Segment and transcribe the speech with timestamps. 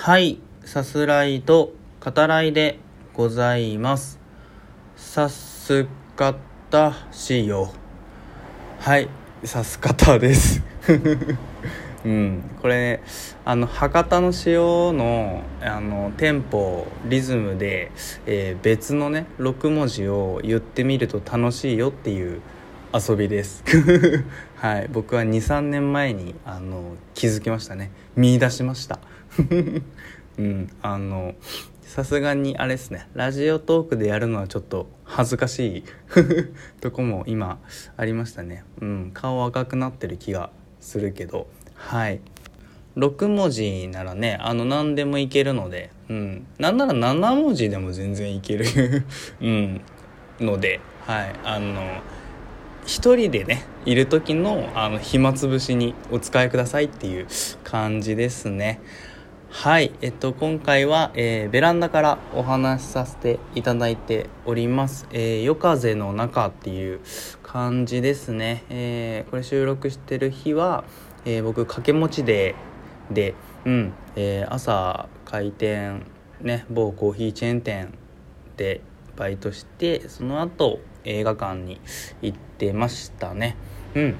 [0.00, 2.78] はい、さすらいと語らいで
[3.14, 4.20] ございます。
[4.96, 7.72] さす方しよ。
[8.78, 9.08] はい、
[9.42, 10.62] さす方です。
[12.06, 13.02] うん、これね、
[13.44, 17.90] あの博多の塩のあのテンポリズムで、
[18.24, 22.40] えー別のね6文字を言ってみると楽しいよっていう
[22.92, 23.62] 遊びです。
[24.56, 24.88] はい。
[24.90, 27.90] 僕は23年前にあの気づきましたね。
[28.16, 28.98] 見出しました。
[30.38, 30.70] うん。
[30.80, 31.34] あの
[31.82, 33.06] さすがにあれですね。
[33.14, 35.84] ラジオトークでやるのはちょっと恥ずかしい。
[36.80, 37.58] とこも今
[37.96, 38.64] ありましたね。
[38.80, 39.10] うん。
[39.12, 41.46] 顔赤くなってる気がするけど。
[41.74, 42.20] はい。
[42.96, 48.64] 6文字ならねあの何でもいけるので、うん、なんなら7文字でも全然いける、
[49.40, 49.80] うん、
[50.40, 51.34] のではい。
[51.44, 52.02] あの
[52.88, 57.26] 一人でねいる時のあの暇つぶしにお使いくださいっていう
[57.62, 58.80] 感じですね。
[59.50, 59.92] はい。
[60.00, 67.00] えっと今回は、えーベランダからお話しさせていただいております「えー夜風の中」っていう
[67.42, 70.84] 感じですね、えーこれ収録してる日は、
[71.26, 72.54] え僕掛け持ちで
[73.10, 73.34] で、
[73.66, 73.92] うん。
[74.16, 76.06] え朝開店
[76.40, 77.92] ね某コーヒーチェーン店
[78.56, 78.80] で
[79.14, 81.80] バイトしてその後映画館に
[82.22, 83.56] 行ってましたね。
[83.94, 84.14] うん。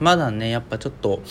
[0.00, 1.22] まだねやっぱちょっと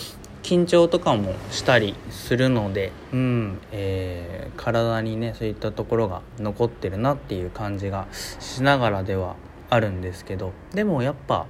[0.44, 3.60] 緊張とかもしたりするのでうん。
[3.72, 9.36] えー体にねそういったところが残ってるなっていう感じがしながらでは
[9.70, 10.52] あるんですけど。
[10.74, 11.48] でもやっぱ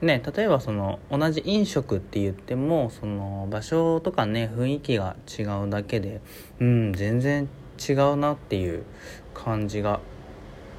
[0.00, 6.20] ね、例えばその同じ飲食って言ってもその場所とかね雰囲気が違うだけで
[6.58, 8.82] うん全然違うなっていう
[9.32, 10.00] 感じが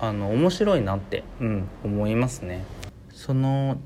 [0.04, 2.66] あの面白いなって、うん、思いますね。
[3.12, 3.78] その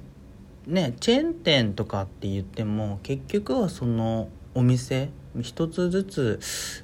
[0.65, 5.09] ねチェーン店とかって言っても結局はそのお店
[5.41, 6.39] 一つずつ、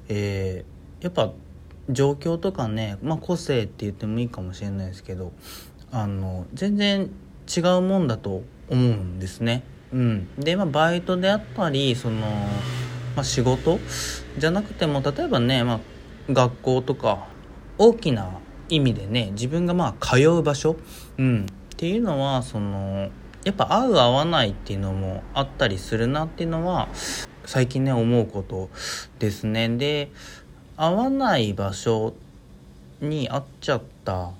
[0.08, 1.32] えーやっぱ
[1.90, 5.32] 状況とかね、まあ、個性って言ってもいいかもしれないですけど
[5.92, 7.10] あの全然
[7.54, 9.62] 違うもんだと思うんですね。
[9.92, 12.20] うん、で、まあ、バイトであったりその、
[13.14, 13.78] まあ、仕事
[14.38, 15.80] じゃなくても例えばね、まあ、
[16.30, 17.28] 学校とか
[17.76, 18.30] 大きな
[18.74, 20.76] 意味でね自分がまあ通う場所、
[21.18, 23.10] うん、っていうのはその
[23.44, 26.88] やっぱ合う合わないっていうのもあったりするなっていうのは
[27.44, 28.70] 最近ね思うこと
[29.18, 29.68] ですね。
[29.68, 30.10] で
[30.76, 32.14] 合わない場所
[33.00, 34.30] に会っちゃった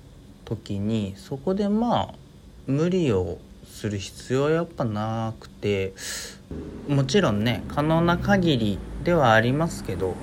[0.43, 2.13] 時にそこでまあ
[2.67, 5.93] 無理をする必要はやっぱなくて
[6.87, 10.15] もちろんね可能な限りではありますけど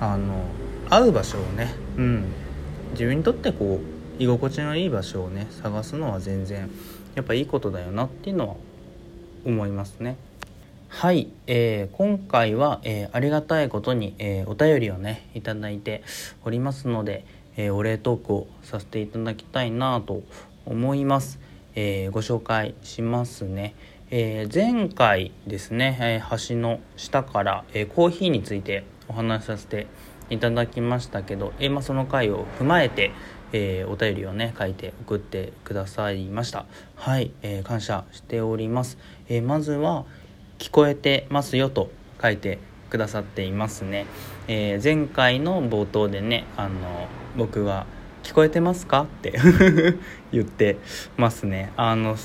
[0.00, 0.44] あの
[0.88, 2.24] 会う場所をね、うん、
[2.92, 3.80] 自分にとってこ
[4.18, 6.70] う居心地のいい場所をね探すのは全然
[7.14, 8.54] やっぱいいことだよなっていうのは
[9.44, 10.16] 思いますね。
[10.88, 16.02] はい、えー今回は、えーありがたいことに、えーお便りをねいただいて
[16.44, 17.24] おりますので、
[17.56, 20.22] えーお礼トークをさせていただきたいなと
[20.66, 21.40] 思います、
[21.74, 23.74] えーご紹介しますね、
[24.10, 33.12] えー前回ですね、えー橋の下から、えーコーヒーについてお話しさせていただきましたいただきましたけど、えーまあ、その回を踏まえて、
[33.52, 36.64] えーお便りをね書いて送ってくださいました。
[36.96, 38.96] はい、えー感謝しております、
[39.28, 40.04] えーまずは
[40.58, 41.90] 聞こえてますよと
[42.20, 44.06] 書いてくださっていますね、
[44.48, 47.86] えー前回の冒頭でねあの僕は
[48.24, 49.38] 「聞こえてますか?」って
[50.32, 50.78] 言って
[51.18, 51.72] ますね。
[51.76, 52.16] あの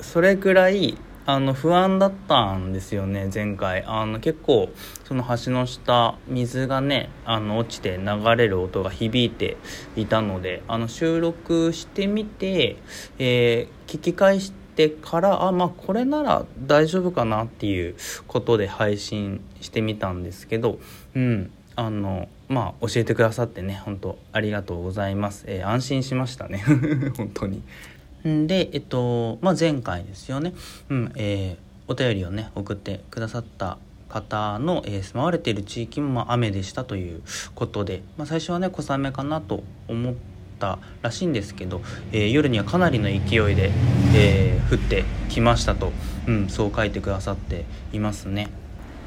[0.00, 3.82] それぐらいあの不安だったんですよね前回。
[3.86, 4.70] あの結構
[5.04, 9.56] その橋の下水がねあの落ちて流れる音が響いて
[9.96, 12.76] いたのであの収録してみて、
[13.18, 17.94] えー聞き返してからあまあこれなら大丈夫かなっていう
[18.26, 20.80] ことで配信してみたんですけど
[21.14, 26.64] うんあのまあ教えてくださってね本当ありがとうございます、えー安心しましたね。
[27.16, 27.62] 本当に。
[28.24, 30.54] で、えっと、まあ、前回ですよね、
[30.88, 33.76] うん、えーお便りをね、送ってくださった
[34.08, 37.20] 方の、えー住まわれている地域も、まあ、雨でしたという
[37.54, 40.14] ことで、まあ、最初はね、小雨かなと思っ
[40.58, 41.82] たらしいんですけど、
[42.12, 43.70] えー夜にはかなりの勢いで、
[44.14, 45.92] え降ってきましたと、
[46.26, 48.48] うん、そう書いてくださっていますね。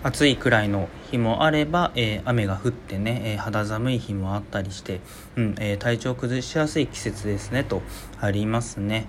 [0.03, 5.01] 暑いくらいの日もあれば、えー雨が降ってね、えー肌寒い日もあったりして、
[5.35, 7.81] うんえー体調崩しやすい季節ですねと
[8.19, 9.07] ありますね。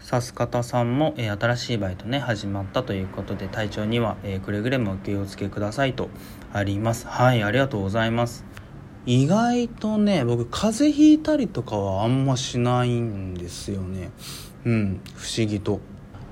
[0.00, 6.08] さす方さんも、えー新しいバイトね始まったということで体調には、えーくれぐれもお気をつけくださいと
[6.52, 7.06] あります。
[7.08, 8.44] はいありがとうございます。
[9.06, 14.10] 意外とね僕風邪ひいたりとかはあんましないんですよね。
[14.64, 15.80] うん不思議と。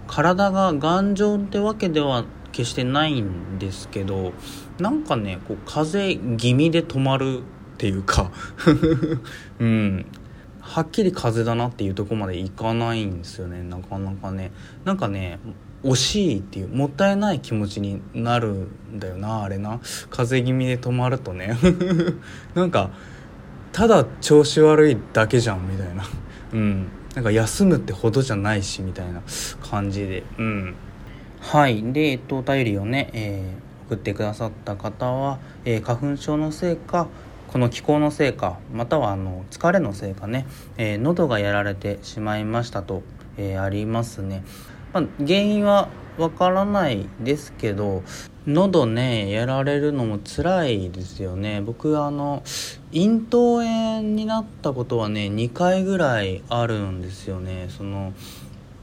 [0.06, 2.24] 体が頑丈ってわけでは
[2.56, 4.32] 決してないんですけど
[4.78, 7.42] なんかねこう風邪気味で止まるっ
[7.76, 8.30] ていうか
[9.60, 10.06] うん。
[10.60, 14.50] はっきり風邪だなっていうとこまでいかないんですよねなかなかね。
[14.84, 15.38] なんかね
[15.84, 19.78] 惜しいっていうもったいない気持ちになるんだよなあれな。
[20.10, 21.56] 風邪気味で止まるとね。
[22.54, 22.90] なんか
[23.72, 26.04] ただ調子悪いだけじゃんみたいな。
[26.54, 26.86] うん。
[27.14, 29.22] なんか休むってほどじゃないしみたいな
[29.70, 30.24] 感じで。
[30.38, 30.74] うん。
[31.40, 31.92] はい。
[31.92, 37.08] でえっとお便りをね、えー、送ってくださった方は、えー、花粉症のせいか
[37.48, 40.46] この気候のせいかまたはあの疲れのせいかね、
[40.76, 43.02] えー、喉がやられてしまいましたと、
[43.38, 44.44] え、ありますね、
[44.92, 45.88] まあ、原因は
[46.18, 48.02] わからないですけど
[48.46, 51.60] 喉ねやられるのも辛いですよね。
[51.60, 52.42] 僕あの
[52.92, 57.66] 咽頭炎になったことはね2回ぐらいあるんですよね。
[57.70, 58.12] その、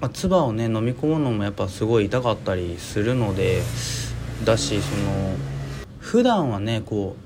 [0.04, 3.62] まあ、唾をね飲み込むのもやっぱすごい痛かったりするので
[4.44, 5.38] だしその
[5.98, 7.24] 普段はねこう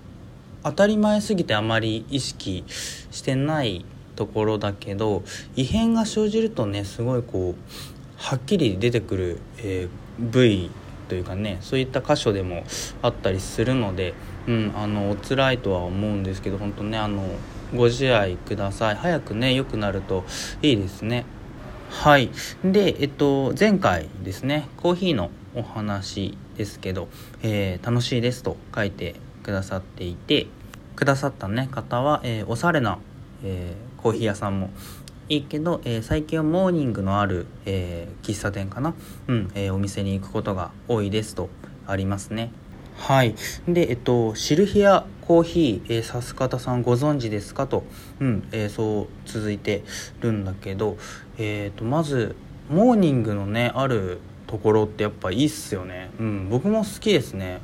[0.63, 3.83] 当たり前すぎてあまり意識してない
[4.15, 5.23] ところだけど
[5.55, 7.73] 異変が生じるとねすごいこう
[8.15, 10.69] はっきり出てくる、えー、部位
[11.09, 12.63] というかねそういった箇所でも
[13.01, 14.13] あったりするので、
[14.47, 17.23] うん、あのお辛いとは思うんですけど本当ねあの
[17.75, 18.95] ご自愛ください。
[18.95, 20.25] 早くね良くなると
[20.61, 21.25] いいですね。
[21.89, 22.29] はい。
[22.63, 27.07] でえっと前回ですねコーヒーのお話ですけど、
[27.41, 30.47] えー、楽しいですと書いてくださっていて
[30.95, 32.99] くださったね方は、えー、おしゃれな、
[33.43, 34.69] えー、コーヒー屋さんも
[35.29, 38.93] いいけど、え、最近はモーニングのある、え、喫茶店かな、
[39.27, 41.49] うんえ、お店に行くことが多いですと
[41.85, 42.51] ありますね。
[42.97, 43.35] はい。
[43.67, 47.67] でえっとシルヒアコーヒー、え、さす方さんご存知ですか？
[47.67, 47.83] と、
[48.19, 49.83] うんえー、そう続いて
[50.21, 50.97] るんだけど、
[51.37, 52.35] えーと、まず
[52.69, 56.09] モーニングのねあるところってやっぱいいっすよね。
[56.19, 57.59] うん僕も好きですね。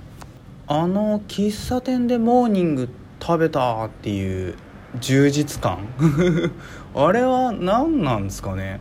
[0.68, 2.90] あの喫茶店でモーニング
[3.22, 4.56] 食べたっていう
[5.00, 5.88] 充実感？
[6.96, 8.80] あれは何なんですかね？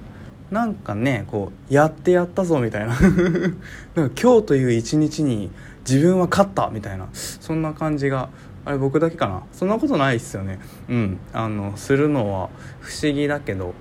[0.53, 2.95] なんかねこうやってやったぞみたいな。
[3.97, 5.51] なんか今日という一日に
[5.89, 7.09] 自分は勝ったみたいな。
[7.13, 8.29] そんな感じが
[8.65, 9.43] あれ僕だけかな。
[9.53, 10.61] そんなことないっすよね。
[10.89, 11.19] うん。
[11.33, 12.51] あのするのは
[12.81, 13.75] 不思議だけど。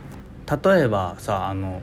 [0.64, 1.82] 例えばさあの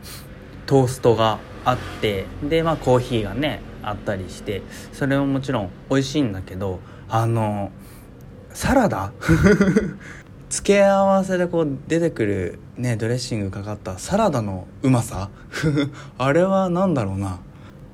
[0.67, 4.61] トーストがあってでまあコーヒーがねあったりして
[4.93, 7.71] それももちろん美味しいんだけどあの
[8.53, 9.13] サラダ？
[10.51, 15.31] 付け合わせでこう出てくるねドレッシングかかったサラダのうまさ？
[16.19, 17.41] あれは何だろうな。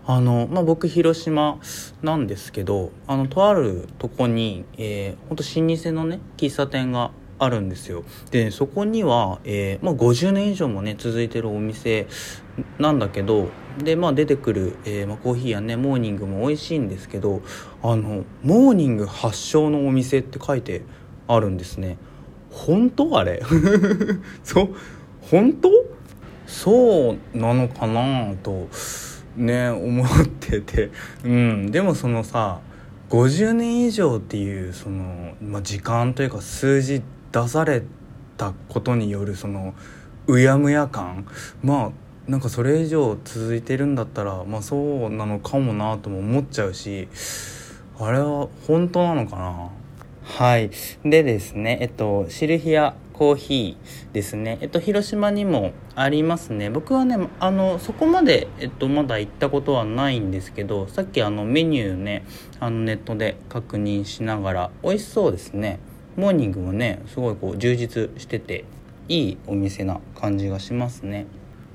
[0.07, 1.59] あの、まあ、僕広島
[2.03, 8.05] なんですけどあのとあるとこに、えー、ほんと老舗のね喫茶店があるんですよ。
[8.31, 12.07] でそこには、えーまあ、50年以上もね続いてるお店
[12.79, 13.49] なんだけど
[13.83, 17.43] でまあ出てくる、えーまあ、コーヒーやねモーニングも美味しいんですけど
[17.83, 20.83] あのモーニング発祥のお店って書いて
[21.27, 21.97] あるんですね。
[22.55, 23.43] 本当あれ？
[24.45, 24.69] そう？
[25.21, 25.71] 本当？
[26.47, 28.69] そうなのかなと
[29.37, 30.09] ね思っ
[30.41, 30.91] てて。
[31.25, 31.71] うん。
[31.71, 32.61] でもそのさ
[33.11, 37.03] 50年以上っていうその、まあ、時間というか数字
[37.33, 37.83] 出され
[38.37, 39.75] たことによるその
[40.27, 41.27] うやむや感。
[41.63, 47.09] まあなんかそれ以上続いてるんだったらまあそうなのかもなとも思っちゃうし
[47.99, 49.71] あれは本当なのかな？
[50.25, 50.71] はい。
[51.05, 54.59] でですねえっとシルヒアコーヒーですね。
[54.63, 56.71] えっと広島にもありますね。
[56.71, 62.25] 僕はねあのそこまでえっとまだ行ったことはないんですけどさっきあのメニューね
[62.59, 65.79] あのネットで確認しながら美味しそうですね。
[66.17, 68.65] モーニングもねすごいこう充実してて
[69.09, 71.27] いいお店な感じがしますね。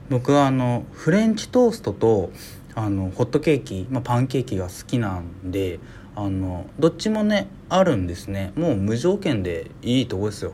[0.09, 2.31] 僕はあのフレンチトーストと
[2.79, 5.81] あのホットケーキ、まあ、パンケーキが好きなんで
[6.15, 8.53] あのどっちもねあるんですね。
[8.55, 10.53] もう無条件でいいとこですよ。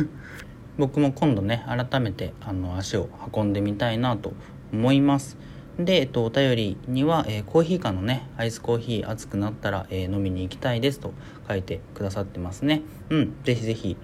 [0.76, 4.34] 僕も今度ね改めてあの足を運んでみたいなと
[4.74, 5.38] 思います。
[5.78, 11.14] で、えっと、お便りには、えー、コーヒーかのねアイスコーヒー熱くなったら、えー、飲みに行きたいですと
[11.48, 12.82] 書いてくださってますね。
[13.08, 13.96] うんぜひぜひ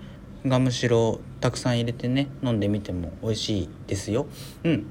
[0.47, 4.27] ガムシロたくさん入れてね飲んでみても美味しいですよ。
[4.65, 4.87] うん。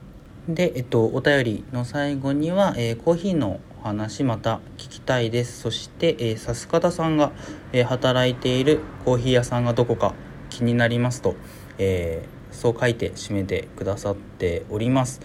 [0.48, 5.62] で、えっと、お便りの最後には、えー、コーヒーのお話また聞きたいです。
[5.62, 7.32] そして、えー、さす方さんが、
[7.72, 10.14] えー、働いているコーヒー屋さんがどこか
[10.50, 11.36] 気になりますと、
[11.78, 15.22] えー、そう書いて締めてくださっております。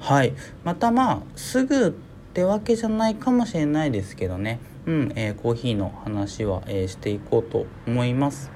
[0.00, 0.34] はい。
[0.64, 1.90] またまあすぐっ
[2.34, 4.60] てわけじゃないかもしれないですけどね。
[4.84, 8.50] うん、えー、コーヒーの話は、えー、していこうと思います。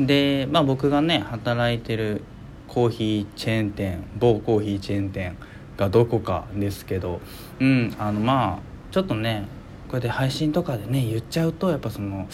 [0.00, 2.22] でまあ僕がね働いてる
[2.66, 5.36] コーヒーチェーン店某コーヒーチェーン店
[5.76, 7.20] がどこかですけど
[7.60, 9.46] うんあのまあちょっとね
[9.88, 12.28] こうやって配信とかでね言っちゃうとやっぱその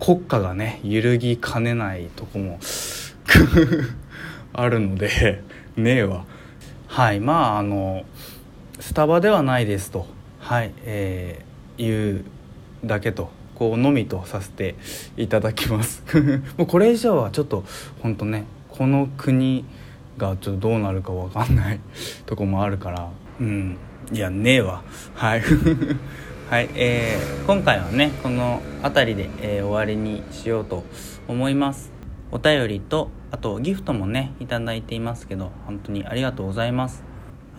[0.00, 2.58] 国家がね揺るぎかねないとこも
[4.52, 5.42] あるので
[5.76, 6.24] ねえわ。
[6.86, 8.04] はいまああの
[8.80, 10.06] スタバではないですと
[10.40, 12.24] はいえー、言う
[12.84, 14.76] だけとこうのみとさせて
[15.16, 16.02] いただきます。
[16.56, 17.64] もうこれ以上はちょっと
[18.00, 19.64] 本当ねこの国
[20.18, 21.80] がちょっとどうなるか分かんない
[22.26, 23.08] とこもあるから。
[23.40, 23.78] うん。
[24.12, 24.82] いやねえわ。
[25.14, 25.42] はい。
[26.50, 26.68] はい。
[26.74, 30.84] えー、今回はねこの辺りで、えー、終わりにしようと
[31.26, 31.92] 思います。
[32.30, 37.02] お便りとあとギフトもね頂いていますけど本当にありがとうございます。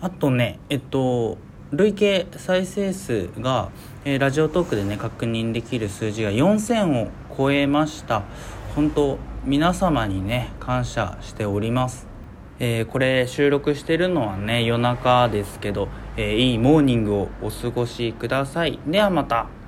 [0.00, 1.38] あとねえっと
[1.72, 3.70] 累計再生数が、
[4.04, 8.24] えー、ラジオトークでね確認できる数字が4000を超えました。
[8.74, 12.09] 本当皆様にね感謝しております。
[12.60, 18.78] えー、これ収録してるのはね夜中ですけど、えー、いいモーニングをお過ごしください。
[18.86, 19.59] ではまた。